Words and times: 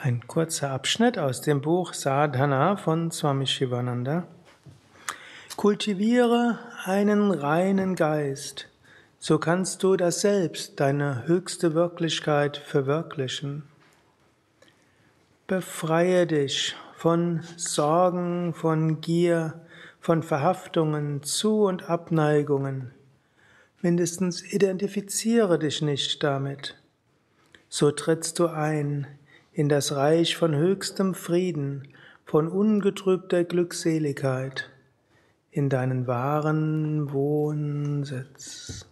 Ein 0.00 0.28
kurzer 0.28 0.70
Abschnitt 0.70 1.18
aus 1.18 1.40
dem 1.40 1.60
Buch 1.60 1.92
Sadhana 1.92 2.76
von 2.76 3.10
Swami 3.10 3.48
Shivananda. 3.48 4.28
Kultiviere 5.56 6.60
einen 6.84 7.32
reinen 7.32 7.96
Geist, 7.96 8.68
so 9.18 9.40
kannst 9.40 9.82
du 9.82 9.96
das 9.96 10.20
Selbst, 10.20 10.78
deine 10.78 11.26
höchste 11.26 11.74
Wirklichkeit 11.74 12.58
verwirklichen. 12.58 13.64
Befreie 15.48 16.28
dich 16.28 16.76
von 16.94 17.40
Sorgen, 17.56 18.54
von 18.54 19.00
Gier, 19.00 19.66
von 19.98 20.22
Verhaftungen, 20.22 21.24
Zu- 21.24 21.64
und 21.64 21.90
Abneigungen. 21.90 22.92
Mindestens 23.82 24.44
identifiziere 24.44 25.58
dich 25.58 25.82
nicht 25.82 26.22
damit. 26.22 26.76
So 27.68 27.90
trittst 27.90 28.38
du 28.38 28.46
ein 28.46 29.08
in 29.58 29.68
das 29.68 29.96
Reich 29.96 30.36
von 30.36 30.54
höchstem 30.54 31.14
Frieden, 31.14 31.88
von 32.24 32.46
ungetrübter 32.46 33.42
Glückseligkeit, 33.42 34.70
in 35.50 35.68
deinen 35.68 36.06
wahren 36.06 37.12
Wohnsitz. 37.12 38.86